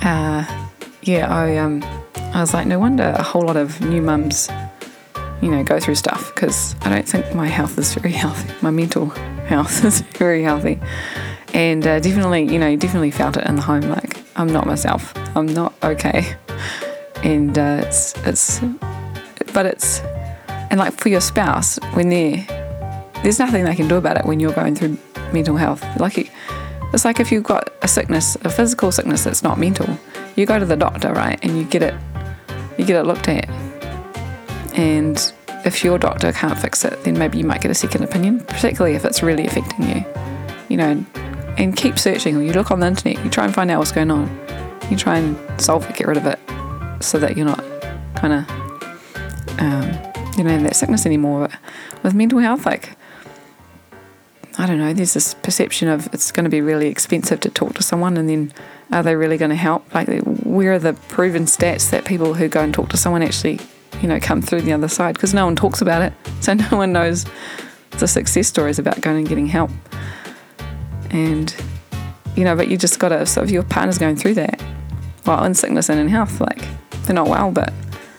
Uh, 0.02 0.68
yeah, 1.04 1.32
I 1.34 1.58
um, 1.58 1.84
I 2.34 2.42
was 2.42 2.54
like, 2.54 2.68
no 2.68 2.80
wonder 2.80 3.14
a 3.18 3.24
whole 3.24 3.42
lot 3.42 3.58
of 3.58 3.82
new 3.82 4.02
mums 4.02 4.50
you 5.42 5.50
know, 5.50 5.64
go 5.64 5.80
through 5.80 5.96
stuff 5.96 6.34
because 6.34 6.76
I 6.82 6.90
don't 6.90 7.08
think 7.08 7.34
my 7.34 7.48
health 7.48 7.78
is 7.78 7.94
very 7.94 8.12
healthy. 8.24 8.54
My 8.62 8.72
mental 8.72 9.10
health 9.48 9.84
is 9.84 10.02
very 10.18 10.44
healthy. 10.44 10.80
And 11.54 11.86
uh, 11.86 12.00
definitely, 12.00 12.44
you 12.44 12.60
know, 12.60 12.76
definitely 12.76 13.12
felt 13.12 13.38
it 13.38 13.48
in 13.48 13.56
the 13.56 13.62
home. 13.62 13.82
Like, 13.82 14.22
I'm 14.36 14.48
not 14.48 14.68
myself. 14.68 15.14
I'm 15.36 15.48
not 15.48 15.74
okay. 15.84 16.36
And 17.24 17.58
uh, 17.58 17.84
it's, 17.86 18.16
it's, 18.26 18.60
but 19.54 19.66
it's, 19.66 20.00
and 20.70 20.80
like 20.80 20.94
for 21.00 21.10
your 21.10 21.22
spouse, 21.22 21.80
when 21.94 22.10
they're, 22.10 22.46
there's 23.24 23.40
nothing 23.40 23.66
they 23.66 23.76
can 23.76 23.88
do 23.88 23.96
about 23.96 24.18
it 24.18 24.26
when 24.26 24.40
you're 24.40 24.54
going 24.54 24.76
through 24.76 24.98
mental 25.34 25.58
health. 25.58 25.84
Like, 26.00 26.32
it's 26.94 27.04
like 27.04 27.20
if 27.20 27.32
you've 27.32 27.44
got 27.44 27.74
a 27.82 27.88
sickness, 27.88 28.36
a 28.44 28.50
physical 28.50 28.92
sickness 28.92 29.24
that's 29.24 29.42
not 29.42 29.58
mental, 29.58 29.98
you 30.36 30.46
go 30.46 30.60
to 30.60 30.66
the 30.66 30.78
doctor, 30.78 31.12
right? 31.12 31.40
And 31.42 31.58
you 31.58 31.64
get 31.64 31.82
it, 31.82 31.96
you 32.80 32.86
get 32.86 32.96
it 32.96 33.06
looked 33.06 33.28
at 33.28 33.48
and 34.74 35.34
if 35.66 35.84
your 35.84 35.98
doctor 35.98 36.32
can't 36.32 36.58
fix 36.58 36.86
it, 36.86 37.04
then 37.04 37.18
maybe 37.18 37.38
you 37.38 37.44
might 37.44 37.62
get 37.62 37.72
a 37.72 37.76
second 37.76 38.04
opinion, 38.04 38.40
particularly 38.42 38.96
if 38.96 39.04
it's 39.04 39.22
really 39.22 39.46
affecting 39.46 39.90
you. 39.90 40.06
You 40.70 40.78
know, 40.78 41.06
and 41.58 41.76
keep 41.76 42.00
searching. 42.00 42.42
You 42.42 42.54
look 42.54 42.72
on 42.72 42.80
the 42.80 42.88
internet, 42.88 43.24
you 43.24 43.30
try 43.30 43.46
and 43.46 43.54
find 43.54 43.70
out 43.70 43.80
what's 43.80 43.92
going 43.92 44.12
on. 44.12 44.30
You 44.90 44.98
try 44.98 45.18
and 45.18 45.62
solve 45.62 45.88
it, 45.90 45.96
get 45.96 46.08
rid 46.08 46.18
of 46.18 46.26
it, 46.26 46.40
so 47.04 47.20
that 47.20 47.36
you're 47.36 47.46
not 47.46 47.64
kind 48.16 48.34
of, 48.34 49.60
um, 49.60 49.92
you 50.38 50.44
know, 50.44 50.52
in 50.52 50.64
that 50.64 50.76
sickness 50.76 51.06
anymore. 51.06 51.48
But 51.50 52.04
with 52.04 52.14
mental 52.14 52.40
health, 52.40 52.66
like, 52.66 52.96
I 54.58 54.66
don't 54.66 54.78
know, 54.78 54.94
there's 54.94 55.14
this 55.14 55.34
perception 55.34 55.88
of 55.88 56.08
it's 56.14 56.32
going 56.32 56.46
to 56.46 56.50
be 56.50 56.62
really 56.62 56.88
expensive 56.88 57.40
to 57.42 57.50
talk 57.50 57.74
to 57.76 57.84
someone, 57.84 58.16
and 58.16 58.30
then 58.30 58.54
are 58.92 59.04
they 59.04 59.16
really 59.16 59.38
going 59.38 59.50
to 59.50 59.56
help? 59.56 59.94
Like, 59.94 60.08
where 60.44 60.74
are 60.74 60.80
the 60.80 60.94
proven 60.94 61.46
stats 61.46 61.90
that 61.92 62.06
people 62.06 62.34
who 62.34 62.48
go 62.48 62.62
and 62.62 62.74
talk 62.74 62.90
to 62.90 62.98
someone 62.98 63.22
actually 63.22 63.60
you 64.02 64.08
know, 64.08 64.20
come 64.20 64.42
through 64.42 64.62
the 64.62 64.74
other 64.74 64.88
side 64.88 65.16
because 65.16 65.34
no 65.34 65.46
one 65.46 65.56
talks 65.56 65.82
about 65.82 66.02
it. 66.02 66.14
So 66.42 66.54
no 66.54 66.78
one 66.78 66.94
knows 66.94 67.26
the 67.92 68.08
success 68.08 68.48
stories 68.48 68.80
about 68.80 69.02
going 69.02 69.18
and 69.18 69.28
getting 69.28 69.46
help. 69.46 69.72
And, 71.12 71.54
you 72.34 72.46
know, 72.46 72.56
but 72.56 72.70
you 72.70 72.78
just 72.78 72.98
got 72.98 73.10
to, 73.10 73.26
so 73.26 73.44
if 73.44 73.52
your 73.52 73.64
partner's 73.64 73.98
going 73.98 74.16
through 74.16 74.36
that, 74.36 74.64
well, 75.26 75.44
in 75.44 75.54
sickness 75.54 75.90
and 75.90 76.00
in 76.00 76.08
health, 76.08 76.40
like 76.40 76.62
they're 77.04 77.14
not 77.14 77.28
well, 77.28 77.52
but 77.52 77.74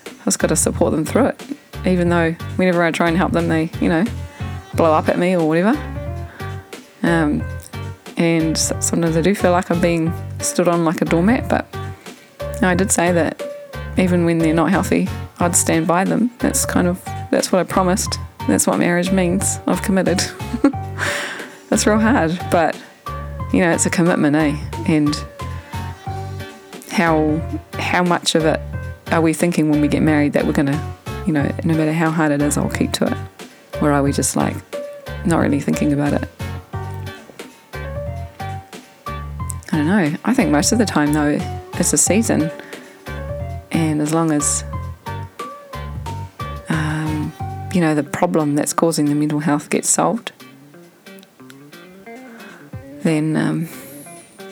I've 0.05 0.25
just 0.27 0.39
got 0.39 0.49
to 0.49 0.57
support 0.57 0.93
them 0.93 1.07
through 1.07 1.29
it. 1.29 1.43
Even 1.87 2.11
though 2.11 2.33
whenever 2.57 2.83
I 2.83 2.91
try 2.91 3.09
and 3.09 3.17
help 3.17 3.33
them, 3.33 3.49
they, 3.49 3.71
you 3.81 3.89
know, 3.89 4.05
blow 4.75 4.93
up 4.93 5.09
at 5.09 5.19
me 5.19 5.35
or 5.35 5.49
whatever. 5.49 5.71
Um, 7.03 7.43
and 8.19 8.57
sometimes 8.59 9.17
I 9.17 9.23
do 9.23 9.35
feel 9.35 9.53
like 9.53 9.71
I'm 9.71 9.81
being 9.81 10.13
stood 10.43 10.69
on 10.69 10.85
like 10.85 11.03
a 11.03 11.05
doormat, 11.05 11.49
but 11.49 11.67
I 12.63 12.75
did 12.75 12.93
say 12.93 13.13
that 13.13 13.43
even 13.99 14.25
when 14.25 14.39
they're 14.39 14.55
not 14.55 14.71
healthy, 14.71 15.09
I'd 15.39 15.57
stand 15.57 15.87
by 15.87 16.05
them. 16.05 16.31
That's 16.39 16.65
kind 16.65 16.87
of 16.87 17.03
that's 17.31 17.53
what 17.53 17.61
I 17.61 17.65
promised. 17.65 18.19
That's 18.49 18.67
what 18.67 18.79
marriage 18.79 19.13
means. 19.13 19.61
I've 19.67 19.83
committed. 19.83 20.19
that's 21.69 21.87
real 21.87 21.99
hard, 21.99 22.39
but 22.51 22.81
you 23.53 23.61
know, 23.61 23.71
it's 23.71 23.87
a 23.87 23.91
commitment, 23.91 24.37
eh? 24.37 24.57
And 24.87 25.15
how 26.91 27.39
how 27.75 28.03
much 28.03 28.35
of 28.35 28.45
it 28.45 28.61
are 29.13 29.21
we 29.21 29.33
thinking 29.33 29.71
when 29.71 29.81
we 29.81 29.89
get 29.89 30.03
married 30.03 30.33
that 30.35 30.47
we're 30.47 30.53
gonna, 30.53 30.97
you 31.27 31.33
know, 31.33 31.51
no 31.65 31.75
matter 31.75 31.93
how 31.93 32.11
hard 32.11 32.33
it 32.33 32.43
is, 32.43 32.57
I'll 32.57 32.71
keep 32.71 32.93
to 32.95 33.07
it, 33.07 33.17
or 33.83 33.93
are 33.93 34.03
we 34.03 34.13
just 34.13 34.37
like 34.37 34.57
not 35.25 35.39
really 35.39 35.61
thinking 35.61 35.93
about 35.93 36.13
it? 36.13 36.40
I 39.73 39.77
don't 39.77 39.87
know. 39.87 40.17
I 40.25 40.35
think 40.35 40.51
most 40.51 40.73
of 40.73 40.79
the 40.79 40.87
time 40.87 41.13
though, 41.13 41.39
it's 41.75 41.93
a 41.93 41.99
season, 41.99 42.51
and 43.71 44.01
as 44.01 44.13
long 44.13 44.33
as 44.33 44.65
you 47.75 47.81
know, 47.81 47.95
the 47.95 48.03
problem 48.03 48.57
that's 48.57 48.73
causing 48.73 49.07
the 49.07 49.15
mental 49.15 49.41
health 49.41 49.71
gets 49.71 49.89
solved, 49.89 50.33
then, 53.03 53.37
um, 53.37 53.69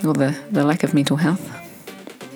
or 0.04 0.14
the, 0.14 0.38
the 0.50 0.64
lack 0.64 0.82
of 0.82 0.94
mental 0.94 1.16
health, 1.16 1.42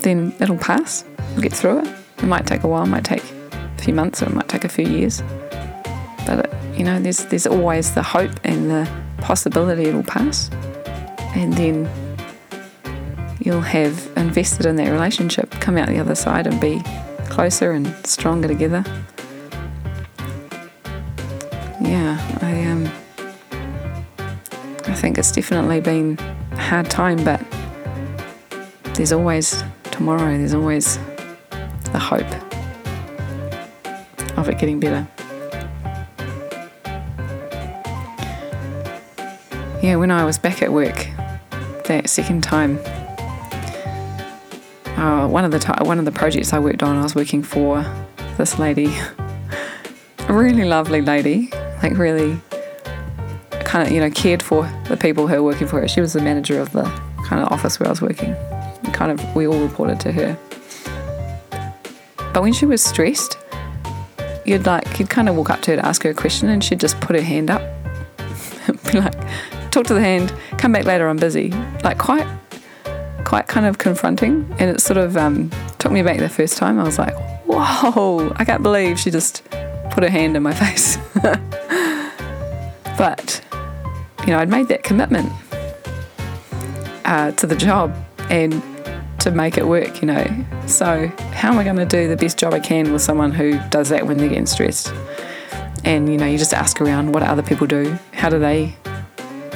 then 0.01 0.35
it'll 0.41 0.59
pass. 0.59 1.05
We'll 1.33 1.43
get 1.43 1.53
through 1.53 1.81
it. 1.81 1.95
It 2.19 2.25
might 2.25 2.47
take 2.47 2.65
a 2.65 2.69
while, 2.69 2.83
it 2.83 2.89
might 2.89 3.05
take 3.05 3.23
a 3.23 3.83
few 3.83 3.95
months, 3.95 4.23
or 4.23 4.27
it 4.27 4.35
might 4.35 4.49
take 4.49 4.65
a 4.65 4.69
few 4.69 4.87
years. 4.87 5.23
But, 6.27 6.47
it, 6.47 6.77
you 6.77 6.85
know, 6.85 7.01
there's, 7.01 7.25
there's 7.27 7.47
always 7.47 7.95
the 7.95 8.03
hope 8.03 8.33
and 8.45 8.71
the 8.71 8.91
possibility 9.19 9.85
it'll 9.85 10.03
pass. 10.03 10.51
And 11.35 11.55
then 11.55 11.89
you'll 13.45 13.61
have 13.61 14.11
invested 14.17 14.67
in 14.67 14.77
that 14.77 14.91
relationship, 14.91 15.51
come 15.53 15.77
out 15.77 15.89
the 15.89 15.99
other 15.99 16.15
side 16.15 16.47
and 16.47 16.61
be 16.61 16.83
closer 17.29 17.73
and 17.73 17.87
stronger 18.07 18.49
together 18.49 18.85
yeah, 21.85 22.39
I 22.41 22.65
um, 22.65 22.87
I 24.87 24.95
think 24.95 25.19
it's 25.19 25.33
definitely 25.33 25.81
been 25.81 26.19
a 26.53 26.57
hard 26.57 26.89
time, 26.89 27.23
but 27.25 27.41
there's 28.95 29.13
always 29.13 29.63
tomorrow. 29.85 30.37
There's 30.37 30.55
always 30.55 30.99
the 31.93 31.99
hope 31.99 32.31
of 34.39 34.49
it 34.49 34.59
getting 34.59 34.81
better. 34.81 35.07
Yeah, 39.83 39.97
when 39.97 40.11
I 40.11 40.25
was 40.25 40.39
back 40.39 40.63
at 40.63 40.73
work 40.73 41.09
that 41.87 42.09
second 42.09 42.43
time, 42.43 42.79
uh, 45.03 45.27
one 45.29 45.45
of 45.45 45.51
the 45.51 45.59
t- 45.59 45.73
one 45.81 45.99
of 45.99 46.05
the 46.05 46.13
projects 46.13 46.53
I 46.53 46.59
worked 46.59 46.83
on, 46.83 46.97
I 46.97 47.03
was 47.03 47.15
working 47.15 47.43
for 47.43 47.85
this 48.39 48.59
lady 48.59 48.95
a 50.29 50.33
really 50.33 50.65
lovely 50.65 51.03
lady, 51.03 51.51
like 51.83 51.97
really 51.99 52.41
kind 53.65 53.87
of, 53.87 53.93
you 53.93 54.01
know, 54.01 54.11
cared 54.11 54.43
for 54.43 54.71
the 54.89 54.97
people 54.97 55.27
who 55.27 55.35
were 55.37 55.43
working 55.43 55.67
for 55.67 55.81
her. 55.81 55.89
She 55.89 56.01
was 56.01 56.13
the 56.13 56.23
manager 56.23 56.61
of 56.61 56.73
the 56.73 56.85
kind 57.27 57.43
of 57.43 57.53
office 57.53 57.79
where 57.79 57.89
I 57.89 57.91
was 57.91 58.01
working. 58.01 58.35
And 58.85 58.95
kind 58.95 59.13
of, 59.13 59.35
we 59.35 59.47
all 59.47 59.61
reported 59.61 60.01
to 60.01 60.13
her. 60.13 60.39
But 62.33 62.43
when 62.43 62.53
she 62.53 62.67
was 62.67 62.83
stressed, 62.83 63.37
you'd 64.45 64.65
like, 64.65 64.99
you'd 64.99 65.11
kind 65.11 65.29
of 65.29 65.37
walk 65.37 65.51
up 65.51 65.61
to 65.63 65.73
her 65.73 65.77
to 65.77 65.87
ask 65.87 66.03
her 66.05 66.11
a 66.11 66.15
question 66.15 66.49
and 66.49 66.63
she'd 66.63 66.81
just 66.81 67.01
put 67.01 67.17
her 67.17 67.23
hand 67.23 67.51
up. 67.51 67.63
Be 68.93 69.01
like, 69.01 69.15
talk 69.71 69.87
to 69.87 69.95
the 69.95 70.01
hand, 70.01 70.33
come 70.57 70.73
back 70.73 70.85
later, 70.85 71.09
I'm 71.09 71.17
busy. 71.19 71.51
Like, 71.83 71.99
quite, 71.99 72.27
quite 73.33 73.49
kind 73.49 73.65
of 73.65 73.79
confronting. 73.79 74.47
And 74.59 74.69
it 74.69 74.79
sort 74.83 74.99
of 74.99 75.17
um, 75.17 75.51
took 75.79 75.91
me 75.91 76.03
back 76.03 76.19
the 76.19 76.29
first 76.29 76.59
time. 76.59 76.79
I 76.79 76.83
was 76.83 76.99
like, 76.99 77.15
whoa, 77.47 78.31
I 78.37 78.45
can't 78.45 78.63
believe 78.63 79.01
she 79.01 79.11
just 79.11 79.43
put 79.91 80.05
her 80.05 80.11
hand 80.11 80.37
in 80.37 80.43
my 80.43 80.53
face. 80.65 80.99
but, 82.99 83.43
you 84.21 84.27
know, 84.27 84.39
I'd 84.39 84.51
made 84.51 84.69
that 84.69 84.83
commitment 84.83 85.33
uh, 87.07 87.31
to 87.31 87.47
the 87.47 87.57
job 87.57 87.97
and 88.29 88.63
to 89.21 89.31
make 89.31 89.57
it 89.57 89.67
work, 89.67 90.03
you 90.03 90.09
know. 90.09 90.27
So, 90.67 91.07
how 91.33 91.53
am 91.53 91.59
I 91.59 91.65
going 91.65 91.77
to 91.77 91.87
do 91.87 92.09
the 92.09 92.19
best 92.19 92.37
job 92.37 92.53
I 92.53 92.61
can 92.61 92.93
with 92.93 93.01
someone 93.01 93.33
who 93.33 93.59
does 93.71 93.89
that 93.89 94.07
when 94.07 94.19
they're 94.19 94.29
getting 94.29 94.45
stressed? 94.45 94.93
And, 95.85 96.07
you 96.07 96.19
know, 96.19 96.27
you 96.27 96.37
just 96.37 96.53
ask 96.53 96.83
around 96.83 97.13
what 97.13 97.23
other 97.23 97.43
people 97.43 97.67
do? 97.67 97.99
How 98.13 98.29
do 98.29 98.39
they 98.39 98.77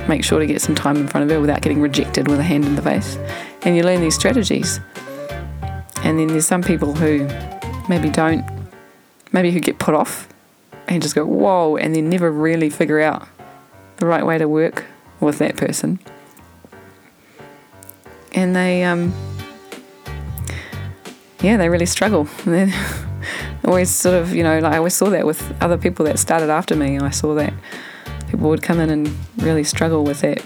make 0.08 0.24
sure 0.24 0.38
to 0.38 0.46
get 0.46 0.60
some 0.60 0.74
time 0.74 0.96
in 0.96 1.08
front 1.08 1.24
of 1.24 1.30
her 1.30 1.40
without 1.40 1.62
getting 1.62 1.80
rejected 1.80 2.28
with 2.28 2.38
a 2.38 2.42
hand 2.42 2.64
in 2.64 2.76
the 2.76 2.82
face? 2.82 3.16
And 3.62 3.76
you 3.76 3.82
learn 3.82 4.00
these 4.00 4.14
strategies. 4.14 4.80
And 6.02 6.18
then 6.18 6.28
there's 6.28 6.46
some 6.46 6.62
people 6.62 6.94
who 6.94 7.26
maybe 7.88 8.10
don't, 8.10 8.44
maybe 9.32 9.50
who 9.50 9.60
get 9.60 9.78
put 9.78 9.94
off 9.94 10.28
and 10.88 11.02
just 11.02 11.14
go, 11.14 11.24
whoa, 11.24 11.76
and 11.76 11.94
then 11.94 12.08
never 12.08 12.30
really 12.30 12.70
figure 12.70 13.00
out 13.00 13.26
the 13.96 14.06
right 14.06 14.24
way 14.24 14.38
to 14.38 14.48
work 14.48 14.84
with 15.20 15.38
that 15.38 15.56
person. 15.56 15.98
And 18.32 18.54
they, 18.54 18.84
um, 18.84 19.14
yeah, 21.40 21.56
they 21.56 21.68
really 21.68 21.86
struggle. 21.86 22.28
And 22.46 22.72
always 23.64 23.90
sort 23.90 24.14
of, 24.14 24.32
you 24.32 24.44
know, 24.44 24.60
like 24.60 24.74
I 24.74 24.76
always 24.76 24.94
saw 24.94 25.10
that 25.10 25.26
with 25.26 25.54
other 25.60 25.76
people 25.76 26.04
that 26.04 26.18
started 26.18 26.50
after 26.50 26.76
me. 26.76 26.98
I 26.98 27.10
saw 27.10 27.34
that 27.34 27.52
people 28.36 28.50
would 28.50 28.62
come 28.62 28.78
in 28.78 28.90
and 28.90 29.10
really 29.38 29.64
struggle 29.64 30.04
with 30.04 30.22
it. 30.22 30.44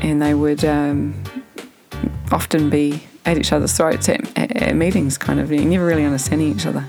And 0.00 0.22
they 0.22 0.32
would 0.32 0.64
um, 0.64 1.24
often 2.30 2.70
be 2.70 3.02
at 3.26 3.36
each 3.36 3.52
other's 3.52 3.76
throats 3.76 4.08
at, 4.08 4.38
at, 4.38 4.76
meetings, 4.76 5.18
kind 5.18 5.40
of, 5.40 5.50
never 5.50 5.84
really 5.84 6.04
understanding 6.04 6.52
each 6.52 6.66
other. 6.66 6.86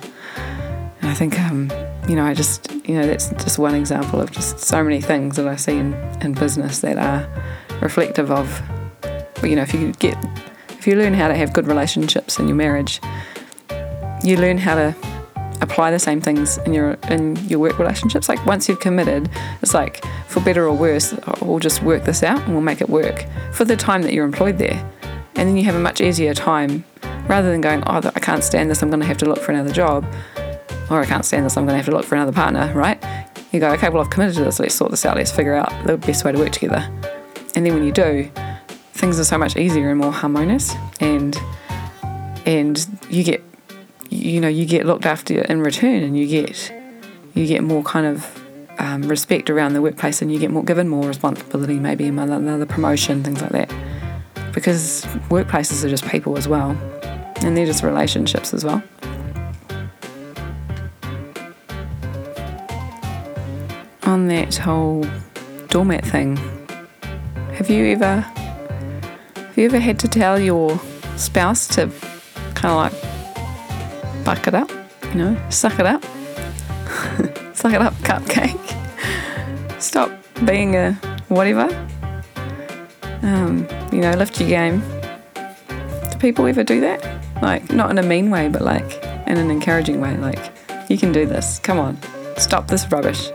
And 1.02 1.10
I 1.10 1.16
think, 1.16 1.40
um, 1.40 1.72
you 2.08 2.16
know, 2.16 2.24
I 2.24 2.36
just, 2.36 2.72
you 2.88 2.94
know, 2.94 3.08
that's 3.08 3.30
just 3.30 3.58
one 3.58 3.74
example 3.74 4.22
of 4.22 4.32
just 4.32 4.60
so 4.60 4.84
many 4.84 5.02
things 5.02 5.36
that 5.38 5.48
I 5.48 5.56
see 5.56 5.78
in, 5.78 5.96
in 6.22 6.34
business 6.34 6.82
that 6.82 7.00
are 7.00 7.28
reflective 7.82 8.30
of, 8.30 8.62
you 9.42 9.56
know, 9.56 9.64
if 9.64 9.74
you 9.74 9.92
get, 9.94 10.16
if 10.70 10.86
you 10.86 10.96
learn 10.96 11.16
how 11.16 11.30
to 11.30 11.36
have 11.36 11.52
good 11.52 11.66
relationships 11.66 12.38
in 12.38 12.48
your 12.48 12.58
marriage, 12.58 13.02
you 14.24 14.38
learn 14.38 14.60
how 14.60 14.76
to 14.76 15.13
apply 15.62 15.92
the 15.92 16.00
same 16.00 16.22
things 16.22 16.58
in 16.60 16.74
your 16.74 16.98
in 17.10 17.36
your 17.48 17.60
work 17.60 17.80
relationships. 17.80 18.30
Like 18.30 18.46
once 18.46 18.68
you've 18.68 18.80
committed, 18.80 19.30
it's 19.62 19.74
like 19.74 20.04
for 20.28 20.40
better 20.42 20.68
or 20.68 20.76
worse, 20.76 21.14
we'll 21.42 21.60
just 21.60 21.82
work 21.84 22.04
this 22.04 22.24
out 22.24 22.42
and 22.42 22.54
we'll 22.54 22.62
make 22.62 22.82
it 22.82 22.90
work 22.90 23.26
for 23.52 23.66
the 23.66 23.76
time 23.76 24.02
that 24.04 24.14
you're 24.14 24.26
employed 24.26 24.58
there 24.58 24.84
and 25.36 25.50
then 25.50 25.58
you 25.58 25.64
have 25.64 25.76
a 25.76 25.80
much 25.80 26.02
easier 26.02 26.34
time 26.34 26.84
rather 27.28 27.52
than 27.52 27.62
going, 27.62 27.84
oh, 27.88 28.02
I 28.16 28.20
can't 28.20 28.44
stand 28.44 28.70
this, 28.70 28.82
I'm 28.82 28.90
going 28.90 29.00
to 29.00 29.06
have 29.06 29.18
to 29.20 29.26
look 29.26 29.40
for 29.40 29.52
another 29.52 29.72
job, 29.72 30.06
or 30.90 31.02
I 31.02 31.06
can't 31.06 31.26
stand 31.26 31.46
this, 31.46 31.58
I'm 31.58 31.66
going 31.66 31.74
to 31.74 31.78
have 31.78 31.86
to 31.86 31.92
look 31.92 32.06
for 32.06 32.16
another 32.16 32.32
partner, 32.32 32.72
right? 32.74 33.04
You 33.52 33.60
go, 33.60 33.72
okay, 33.72 33.90
well, 33.90 34.04
I've 34.04 34.10
committed 34.10 34.36
to 34.36 34.44
this, 34.44 34.60
let's 34.60 34.76
sort 34.76 34.92
this 34.92 35.06
out, 35.06 35.18
let's 35.18 35.32
figure 35.32 35.56
out 35.56 35.72
the 35.86 35.98
best 35.98 36.26
way 36.26 36.32
to 36.32 36.38
work 36.38 36.52
together. 36.52 36.90
And 37.56 37.66
then 37.66 37.74
when 37.74 37.84
you 37.84 37.92
do, 37.92 38.30
things 38.94 39.20
are 39.20 39.24
so 39.24 39.38
much 39.38 39.56
easier 39.58 39.90
and 39.90 40.00
more 40.00 40.12
harmonious, 40.12 40.74
and 41.00 41.38
and 42.46 42.86
you 43.10 43.24
get, 43.24 43.44
you 44.14 44.40
know, 44.40 44.48
you 44.48 44.66
get 44.66 44.86
looked 44.86 45.06
after 45.06 45.42
in 45.42 45.62
return, 45.62 46.04
and 46.04 46.18
you 46.18 46.28
get, 46.28 46.74
you 47.34 47.48
get 47.48 47.64
more 47.64 47.84
kind 47.84 48.06
of 48.06 48.44
um, 48.80 49.04
respect 49.04 49.50
around 49.50 49.74
the 49.74 49.82
workplace, 49.82 50.22
and 50.22 50.32
you 50.32 50.40
get 50.40 50.52
more 50.52 50.64
given 50.64 50.88
more 50.88 51.08
responsibility, 51.08 51.80
maybe 51.80 52.08
another 52.08 52.66
promotion, 52.66 53.24
things 53.24 53.42
like 53.42 53.52
that 53.52 53.72
because 54.54 55.04
workplaces 55.30 55.84
are 55.84 55.90
just 55.90 56.08
people 56.08 56.38
as 56.38 56.48
well, 56.48 56.72
and 57.42 57.58
they're 57.58 57.66
just 57.66 57.84
relationships 57.84 58.54
as 58.54 58.64
well. 58.64 58.82
On 64.04 64.28
that 64.28 64.56
whole 64.56 65.06
doormat 65.70 66.06
thing, 66.06 66.38
have 67.56 67.70
you 67.70 67.86
ever 67.88 68.20
have 69.36 69.58
you 69.58 69.66
ever 69.66 69.80
had 69.80 70.00
to 70.00 70.08
tell 70.08 70.40
your 70.40 70.80
spouse 71.18 71.68
to 71.70 71.92
kind 72.54 72.92
of 72.92 72.94
like 72.94 73.13
buck 74.24 74.48
it 74.48 74.56
up, 74.56 74.72
you 75.10 75.16
know, 75.16 75.50
suck 75.50 75.80
it 75.80 75.86
up, 75.86 76.04
suck 77.54 77.74
it 77.74 77.82
up, 77.82 77.94
cupcake, 77.96 79.82
stop 79.82 80.12
being 80.46 80.76
a 80.76 80.94
whatever? 81.30 81.68
Um, 83.22 83.68
you 83.92 84.02
know, 84.02 84.12
lift 84.14 84.40
your 84.40 84.50
game. 84.50 84.82
Do 86.12 86.18
people 86.20 86.46
ever 86.46 86.64
do 86.64 86.82
that? 86.82 87.02
Like, 87.42 87.72
not 87.72 87.90
in 87.92 87.98
a 87.98 88.04
mean 88.04 88.30
way, 88.30 88.50
but 88.50 88.62
like 88.62 89.04
in 89.28 89.38
an 89.38 89.50
encouraging 89.50 90.02
way. 90.02 90.16
Like, 90.18 90.52
you 90.90 90.98
can 90.98 91.12
do 91.12 91.26
this. 91.26 91.60
Come 91.60 91.80
on, 91.80 91.98
stop 92.38 92.68
this 92.68 92.90
rubbish. 92.92 93.32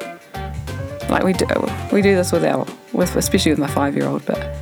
Like 1.09 1.25
we 1.25 1.33
do, 1.33 1.47
we 1.91 2.03
do 2.03 2.15
this 2.15 2.33
with 2.33 2.45
our, 2.45 2.67
with 2.93 3.17
especially 3.17 3.53
with 3.53 3.59
my 3.59 3.67
five-year-old, 3.67 4.27
but 4.27 4.55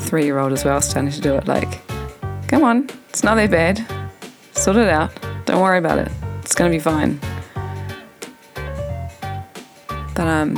three-year-old 0.00 0.52
as 0.52 0.64
well, 0.64 0.80
starting 0.82 1.10
to 1.10 1.20
do 1.20 1.34
it. 1.36 1.48
Like, 1.48 1.80
come 2.48 2.62
on, 2.64 2.90
it's 3.08 3.24
not 3.24 3.36
that 3.36 3.50
bad. 3.50 3.86
Sort 4.52 4.76
it 4.76 4.88
out. 4.88 5.10
Don't 5.46 5.62
worry 5.62 5.78
about 5.78 5.98
it. 5.98 6.12
It's 6.42 6.54
gonna 6.54 6.70
be 6.70 6.78
fine. 6.78 7.18
But 10.14 10.26
um, 10.26 10.56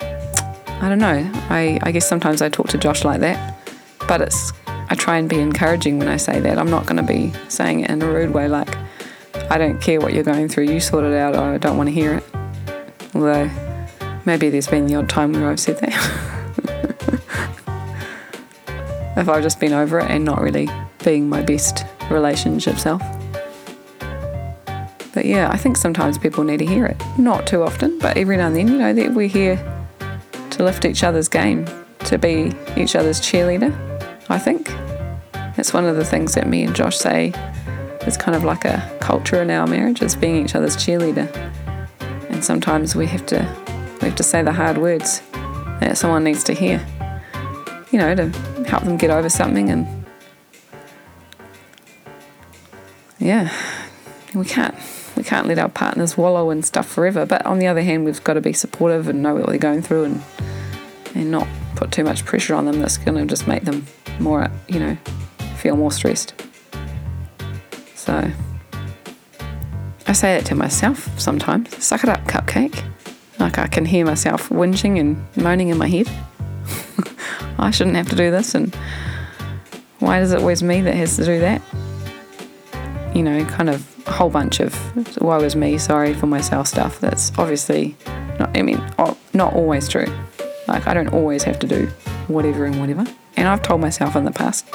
I 0.00 0.88
don't 0.88 0.98
know. 0.98 1.30
I, 1.50 1.78
I 1.82 1.92
guess 1.92 2.06
sometimes 2.06 2.42
I 2.42 2.48
talk 2.48 2.68
to 2.68 2.78
Josh 2.78 3.04
like 3.04 3.20
that, 3.20 3.58
but 4.06 4.20
it's 4.20 4.52
I 4.66 4.94
try 4.96 5.18
and 5.18 5.28
be 5.28 5.40
encouraging 5.40 5.98
when 5.98 6.08
I 6.08 6.16
say 6.16 6.40
that. 6.40 6.58
I'm 6.58 6.70
not 6.70 6.86
going 6.86 6.98
to 6.98 7.02
be 7.02 7.32
saying 7.48 7.80
it 7.80 7.90
in 7.90 8.02
a 8.02 8.06
rude 8.06 8.32
way 8.32 8.48
like, 8.48 8.68
I 9.50 9.58
don't 9.58 9.80
care 9.80 10.00
what 10.00 10.12
you're 10.12 10.22
going 10.22 10.48
through, 10.48 10.64
you 10.64 10.78
sort 10.78 11.04
it 11.04 11.14
out, 11.14 11.34
I 11.34 11.58
don't 11.58 11.76
want 11.76 11.88
to 11.88 11.92
hear 11.92 12.14
it. 12.14 12.24
Although 13.14 13.50
maybe 14.24 14.50
there's 14.50 14.68
been 14.68 14.86
the 14.86 14.94
odd 14.96 15.08
time 15.08 15.32
where 15.32 15.50
I've 15.50 15.58
said 15.58 15.78
that. 15.78 15.92
if 19.16 19.28
I've 19.28 19.42
just 19.42 19.58
been 19.58 19.72
over 19.72 19.98
it 19.98 20.10
and 20.10 20.24
not 20.24 20.40
really 20.40 20.68
being 21.02 21.28
my 21.28 21.42
best 21.42 21.84
relationship 22.10 22.78
self. 22.78 23.02
But 25.24 25.30
yeah, 25.30 25.48
I 25.50 25.56
think 25.56 25.78
sometimes 25.78 26.18
people 26.18 26.44
need 26.44 26.58
to 26.58 26.66
hear 26.66 26.84
it. 26.84 27.02
Not 27.16 27.46
too 27.46 27.62
often, 27.62 27.98
but 27.98 28.18
every 28.18 28.36
now 28.36 28.48
and 28.48 28.56
then, 28.56 28.68
you 28.68 28.76
know, 28.76 28.92
that 28.92 29.14
we're 29.14 29.26
here 29.26 29.56
to 30.50 30.62
lift 30.62 30.84
each 30.84 31.02
other's 31.02 31.28
game, 31.28 31.64
to 32.00 32.18
be 32.18 32.52
each 32.76 32.94
other's 32.94 33.22
cheerleader, 33.22 33.72
I 34.28 34.38
think. 34.38 34.68
That's 35.56 35.72
one 35.72 35.86
of 35.86 35.96
the 35.96 36.04
things 36.04 36.34
that 36.34 36.46
me 36.46 36.62
and 36.62 36.76
Josh 36.76 36.98
say 36.98 37.32
is 38.06 38.18
kind 38.18 38.36
of 38.36 38.44
like 38.44 38.66
a 38.66 38.98
culture 39.00 39.40
in 39.40 39.48
our 39.48 39.66
marriage 39.66 40.02
is 40.02 40.14
being 40.14 40.44
each 40.44 40.54
other's 40.54 40.76
cheerleader. 40.76 41.34
And 42.28 42.44
sometimes 42.44 42.94
we 42.94 43.06
have 43.06 43.24
to 43.28 43.38
we 44.02 44.08
have 44.08 44.16
to 44.16 44.22
say 44.22 44.42
the 44.42 44.52
hard 44.52 44.76
words 44.76 45.22
that 45.80 45.96
someone 45.96 46.22
needs 46.22 46.44
to 46.44 46.52
hear. 46.52 46.86
You 47.90 47.98
know, 47.98 48.14
to 48.14 48.28
help 48.68 48.84
them 48.84 48.98
get 48.98 49.08
over 49.08 49.30
something 49.30 49.70
and 49.70 50.04
yeah, 53.18 53.50
we 54.34 54.44
can't 54.44 54.74
we 55.24 55.30
can't 55.30 55.46
let 55.48 55.58
our 55.58 55.70
partners 55.70 56.18
wallow 56.18 56.50
in 56.50 56.62
stuff 56.62 56.86
forever. 56.86 57.24
But 57.24 57.46
on 57.46 57.58
the 57.58 57.66
other 57.66 57.80
hand, 57.80 58.04
we've 58.04 58.22
got 58.24 58.34
to 58.34 58.42
be 58.42 58.52
supportive 58.52 59.08
and 59.08 59.22
know 59.22 59.34
what 59.34 59.46
they're 59.46 59.56
going 59.56 59.80
through 59.80 60.04
and 60.04 60.22
and 61.14 61.30
not 61.30 61.48
put 61.76 61.92
too 61.92 62.04
much 62.04 62.26
pressure 62.26 62.54
on 62.54 62.66
them 62.66 62.80
that's 62.80 62.98
going 62.98 63.16
to 63.16 63.24
just 63.24 63.46
make 63.46 63.64
them 63.64 63.86
more, 64.20 64.48
you 64.68 64.78
know, 64.78 64.98
feel 65.56 65.76
more 65.76 65.90
stressed. 65.90 66.34
So 67.94 68.30
I 70.06 70.12
say 70.12 70.36
that 70.36 70.44
to 70.46 70.54
myself 70.54 71.18
sometimes. 71.18 71.74
Suck 71.82 72.04
it 72.04 72.10
up, 72.10 72.20
cupcake. 72.24 72.84
Like 73.38 73.56
I 73.58 73.66
can 73.66 73.86
hear 73.86 74.04
myself 74.04 74.50
whinging 74.50 75.00
and 75.00 75.42
moaning 75.42 75.70
in 75.70 75.78
my 75.78 75.88
head. 75.88 76.10
I 77.58 77.70
shouldn't 77.70 77.96
have 77.96 78.10
to 78.10 78.16
do 78.16 78.30
this, 78.30 78.54
and 78.54 78.74
why 80.00 80.20
is 80.20 80.32
it 80.32 80.40
always 80.40 80.62
me 80.62 80.82
that 80.82 80.94
has 80.94 81.16
to 81.16 81.24
do 81.24 81.38
that? 81.38 81.62
You 83.14 83.22
know, 83.22 83.44
kind 83.44 83.70
of 83.70 83.86
a 84.06 84.12
whole 84.12 84.30
bunch 84.30 84.60
of 84.60 84.74
woe 85.20 85.40
is 85.40 85.54
me, 85.56 85.78
sorry 85.78 86.14
for 86.14 86.26
myself 86.26 86.66
stuff 86.66 87.00
that's 87.00 87.30
obviously 87.38 87.96
not, 88.38 88.56
I 88.56 88.62
mean, 88.62 88.82
not 89.32 89.54
always 89.54 89.88
true. 89.88 90.12
Like, 90.66 90.86
I 90.86 90.94
don't 90.94 91.08
always 91.08 91.42
have 91.44 91.58
to 91.60 91.66
do 91.66 91.86
whatever 92.26 92.64
and 92.64 92.80
whatever. 92.80 93.06
And 93.36 93.48
I've 93.48 93.62
told 93.62 93.80
myself 93.80 94.16
in 94.16 94.24
the 94.24 94.32
past, 94.32 94.68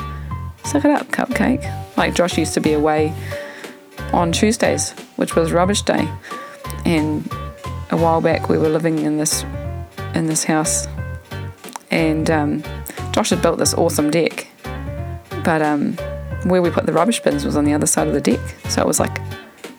suck 0.64 0.86
it 0.86 0.92
up, 0.92 1.08
cupcake. 1.08 1.98
Like, 1.98 2.16
Josh 2.16 2.38
used 2.38 2.54
to 2.54 2.62
be 2.62 2.74
away 2.74 3.14
on 4.14 4.32
Tuesdays 4.32 4.94
which 5.20 5.36
was 5.36 5.52
rubbish 5.52 5.82
day. 5.82 6.08
And 6.86 7.30
a 7.92 7.98
while 7.98 8.22
back, 8.22 8.48
we 8.48 8.58
were 8.58 8.70
living 8.70 9.00
in 9.00 9.18
this 9.18 9.44
in 10.16 10.28
this 10.28 10.46
house, 10.46 10.88
and 11.92 12.32
um, 12.32 12.64
Josh 13.12 13.30
had 13.30 13.42
built 13.42 13.60
this 13.60 13.74
awesome 13.74 14.10
deck, 14.10 14.48
but 15.44 15.62
um, 15.62 15.98
where 16.44 16.62
we 16.62 16.70
put 16.70 16.86
the 16.86 16.94
rubbish 16.94 17.20
bins 17.22 17.46
was 17.46 17.58
on 17.58 17.66
the 17.66 17.74
other 17.74 17.86
side 17.86 18.08
of 18.08 18.14
the 18.14 18.22
deck, 18.22 18.40
so 18.70 18.82
it 18.82 18.88
was 18.88 19.00
like 19.00 19.20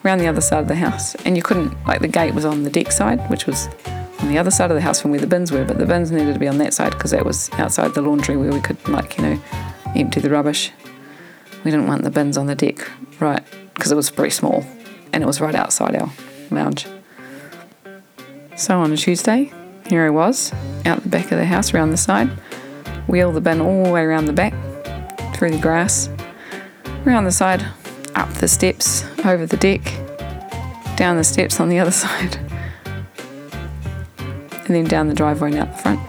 around 0.05 0.19
the 0.19 0.27
other 0.27 0.41
side 0.41 0.61
of 0.61 0.69
the 0.69 0.75
house, 0.75 1.15
and 1.27 1.37
you 1.37 1.43
couldn't 1.43 1.75
like 1.87 2.01
the 2.01 2.09
gate 2.09 2.35
was 2.35 2.45
on 2.45 2.63
the 2.63 2.71
deck 2.71 2.93
side, 2.93 3.19
which 3.31 3.47
was 3.47 3.69
on 4.21 4.29
the 4.29 4.39
other 4.39 4.51
side 4.51 4.71
of 4.71 4.75
the 4.75 4.81
house 4.81 5.01
from 5.01 5.11
where 5.11 5.21
the 5.21 5.27
bins 5.27 5.51
were, 5.51 5.65
but 5.65 5.79
the 5.79 5.87
bins 5.87 6.11
needed 6.11 6.33
to 6.35 6.39
be 6.39 6.49
on 6.49 6.59
that 6.59 6.75
side 6.75 6.93
because 6.93 7.11
that 7.11 7.25
was 7.25 7.51
outside 7.55 7.95
the 7.95 8.03
laundry 8.03 8.37
where 8.37 8.53
we 8.53 8.61
could 8.61 8.77
like 8.89 9.17
you 9.17 9.25
know 9.25 9.43
empty 9.97 10.21
the 10.21 10.31
rubbish. 10.31 10.73
We 11.65 11.71
didn't 11.71 11.87
want 11.87 12.05
the 12.05 12.11
bins 12.11 12.37
on 12.39 12.47
the 12.47 12.55
deck, 12.55 12.91
right? 13.19 13.43
Because 13.75 13.93
it 13.93 13.97
was 13.97 14.09
very 14.11 14.31
small, 14.31 14.65
and 15.13 15.23
it 15.23 15.27
was 15.27 15.41
right 15.41 15.55
outside 15.55 15.95
our 15.97 16.11
lounge. 16.51 16.87
So 18.57 18.79
on 18.81 18.93
a 18.93 18.97
Tuesday, 18.97 19.53
here 19.87 20.07
I 20.07 20.11
was, 20.11 20.53
out 20.85 21.03
the 21.03 21.09
back 21.09 21.33
of 21.33 21.39
the 21.39 21.47
house, 21.47 21.73
around 21.73 21.91
the 21.91 21.97
side, 21.97 22.29
wheel 23.09 23.33
the 23.33 23.41
bin 23.41 23.61
all 23.61 23.85
the 23.85 23.91
way 23.91 24.03
around 24.03 24.27
the 24.27 24.33
back, 24.33 24.55
through 25.35 25.51
the 25.51 25.59
grass, 25.59 26.09
around 27.07 27.25
the 27.25 27.33
side, 27.33 27.67
up 28.15 28.29
the 28.35 28.49
steps, 28.49 29.05
over 29.25 29.47
the 29.47 29.57
deck, 29.57 29.83
down 30.97 31.17
the 31.17 31.25
steps 31.25 31.61
on 31.61 31.69
the 31.69 31.79
other 31.79 31.91
side, 32.05 32.37
and 34.19 34.75
then 34.75 34.85
down 34.85 35.09
the 35.09 35.15
driveway 35.15 35.53
and 35.53 35.61
out 35.61 35.77
the 35.77 35.83
front. 35.83 36.01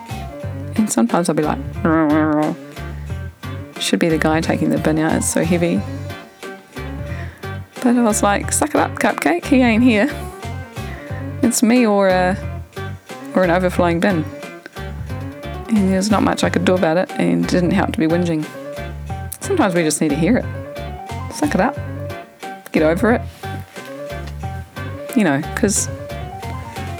And 0.77 0.91
sometimes 0.91 1.29
I'll 1.29 1.35
be 1.35 1.43
like, 1.43 1.59
should 3.81 3.99
be 3.99 4.09
the 4.09 4.17
guy 4.17 4.41
taking 4.41 4.69
the 4.69 4.77
bin 4.77 4.99
out, 4.99 5.13
it's 5.13 5.31
so 5.31 5.43
heavy. 5.43 5.81
But 7.75 7.97
I 7.97 8.03
was 8.03 8.21
like, 8.21 8.51
suck 8.51 8.69
it 8.69 8.75
up, 8.75 8.91
cupcake, 8.99 9.45
he 9.45 9.61
ain't 9.61 9.83
here. 9.83 10.09
It's 11.41 11.63
me 11.63 11.85
or 11.85 12.09
a 12.09 12.37
or 13.35 13.43
an 13.43 13.49
overflowing 13.49 13.99
bin. 13.99 14.23
And 15.69 15.91
there's 15.91 16.11
not 16.11 16.21
much 16.21 16.43
I 16.43 16.49
could 16.49 16.65
do 16.65 16.75
about 16.75 16.97
it, 16.97 17.09
and 17.11 17.45
it 17.45 17.49
didn't 17.49 17.71
help 17.71 17.93
to 17.93 17.99
be 17.99 18.05
whinging. 18.05 18.45
Sometimes 19.41 19.73
we 19.73 19.83
just 19.83 20.01
need 20.01 20.09
to 20.09 20.15
hear 20.15 20.37
it. 20.37 20.60
Suck 21.33 21.55
it 21.55 21.61
up. 21.61 21.77
Get 22.71 22.83
over 22.83 23.13
it. 23.13 23.21
You 25.15 25.23
know, 25.23 25.41
because 25.53 25.87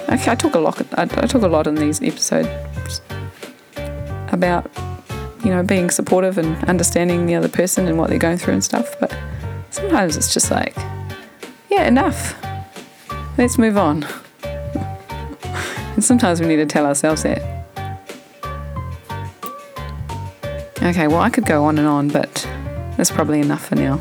I, 0.07 0.21
I 0.27 0.35
talk 0.35 0.55
a 0.55 0.59
lot. 0.59 0.81
I, 0.97 1.03
I 1.03 1.27
talk 1.27 1.43
a 1.43 1.47
lot 1.47 1.67
in 1.67 1.75
these 1.75 2.01
episodes 2.01 3.01
about 4.31 4.69
you 5.43 5.49
know 5.51 5.63
being 5.63 5.89
supportive 5.89 6.37
and 6.37 6.61
understanding 6.65 7.25
the 7.25 7.35
other 7.35 7.49
person 7.49 7.87
and 7.87 7.97
what 7.97 8.09
they're 8.09 8.19
going 8.19 8.37
through 8.37 8.53
and 8.53 8.63
stuff. 8.63 8.99
But 8.99 9.15
sometimes 9.69 10.17
it's 10.17 10.33
just 10.33 10.51
like, 10.51 10.75
yeah, 11.69 11.87
enough. 11.87 12.35
Let's 13.37 13.57
move 13.57 13.77
on. 13.77 14.05
And 15.93 16.05
sometimes 16.05 16.39
we 16.39 16.47
need 16.47 16.55
to 16.55 16.65
tell 16.65 16.85
ourselves 16.85 17.23
that. 17.23 17.41
Okay, 20.81 21.07
well, 21.07 21.19
I 21.19 21.29
could 21.29 21.45
go 21.45 21.65
on 21.65 21.77
and 21.77 21.87
on, 21.87 22.07
but 22.07 22.47
that's 22.97 23.11
probably 23.11 23.39
enough 23.39 23.67
for 23.67 23.75
now. 23.75 23.99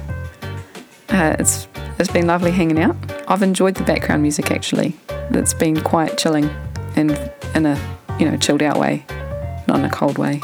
Uh, 1.10 1.34
it's 1.38 1.66
it's 1.98 2.10
been 2.10 2.26
lovely 2.26 2.50
hanging 2.50 2.78
out. 2.78 2.96
I've 3.28 3.42
enjoyed 3.42 3.74
the 3.74 3.84
background 3.84 4.22
music 4.22 4.50
actually. 4.50 4.96
It's 5.30 5.54
been 5.54 5.80
quite 5.80 6.16
chilling 6.16 6.48
and 6.96 7.10
in 7.54 7.66
a 7.66 7.78
you 8.18 8.30
know 8.30 8.36
chilled 8.36 8.62
out 8.62 8.78
way, 8.78 9.04
not 9.66 9.80
in 9.80 9.84
a 9.84 9.90
cold 9.90 10.18
way. 10.18 10.40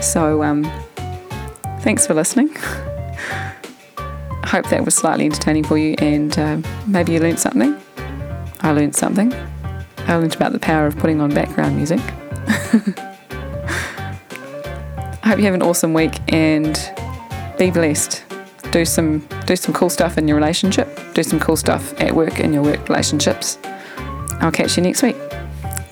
So 0.00 0.42
um, 0.42 0.64
thanks 1.80 2.06
for 2.06 2.14
listening. 2.14 2.50
I 2.56 4.44
hope 4.46 4.68
that 4.68 4.84
was 4.84 4.94
slightly 4.94 5.24
entertaining 5.24 5.64
for 5.64 5.78
you, 5.78 5.94
and 5.98 6.38
uh, 6.38 6.60
maybe 6.86 7.12
you 7.12 7.20
learned 7.20 7.40
something. 7.40 7.80
I 8.60 8.72
learned 8.72 8.94
something. 8.94 9.32
I 10.06 10.16
learned 10.16 10.34
about 10.34 10.52
the 10.52 10.58
power 10.58 10.86
of 10.86 10.96
putting 10.98 11.20
on 11.20 11.32
background 11.32 11.76
music. 11.76 12.00
I 15.24 15.28
hope 15.28 15.38
you 15.38 15.44
have 15.44 15.54
an 15.54 15.62
awesome 15.62 15.94
week 15.94 16.18
and 16.28 16.76
be 17.58 17.70
blessed. 17.70 18.24
Do 18.72 18.84
some 18.84 19.18
do 19.46 19.54
some 19.54 19.74
cool 19.74 19.90
stuff 19.90 20.16
in 20.18 20.26
your 20.26 20.36
relationship. 20.36 20.98
Do 21.14 21.22
some 21.22 21.38
cool 21.38 21.56
stuff 21.56 21.92
at 22.00 22.14
work 22.14 22.40
in 22.40 22.52
your 22.52 22.62
work 22.62 22.88
relationships. 22.88 23.58
I'll 24.40 24.50
catch 24.50 24.76
you 24.76 24.82
next 24.82 25.02
week. 25.02 25.16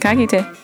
Ka. 0.01 0.60